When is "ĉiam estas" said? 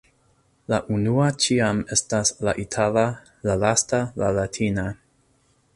1.43-2.33